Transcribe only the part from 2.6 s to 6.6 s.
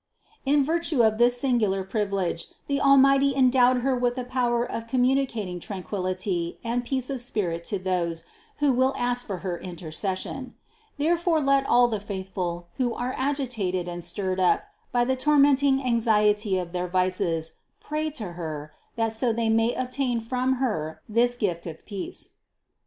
the Almighty endowed Her with the power of communicating tranquillity